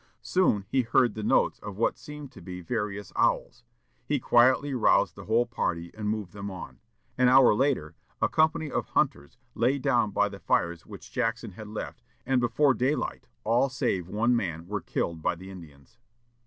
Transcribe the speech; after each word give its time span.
Soon 0.23 0.65
he 0.67 0.81
heard 0.81 1.13
the 1.13 1.21
notes 1.21 1.59
of 1.59 1.77
what 1.77 1.95
seemed 1.95 2.31
to 2.31 2.41
be 2.41 2.59
various 2.59 3.13
owls! 3.15 3.63
He 4.03 4.19
quietly 4.19 4.73
roused 4.73 5.13
the 5.13 5.25
whole 5.25 5.45
party 5.45 5.91
and 5.93 6.09
moved 6.09 6.33
them 6.33 6.49
on. 6.49 6.79
An 7.19 7.29
hour 7.29 7.53
later, 7.53 7.93
a 8.19 8.27
company 8.27 8.71
of 8.71 8.87
hunters 8.87 9.37
lay 9.53 9.77
down 9.77 10.09
by 10.09 10.27
the 10.27 10.39
fires 10.39 10.87
which 10.87 11.11
Jackson 11.11 11.51
had 11.51 11.67
left, 11.67 12.01
and 12.25 12.41
before 12.41 12.73
daylight 12.73 13.27
all 13.43 13.69
save 13.69 14.07
one 14.07 14.35
man 14.35 14.65
were 14.67 14.81
killed 14.81 15.21
by 15.21 15.35
the 15.35 15.51
Indians. 15.51 15.99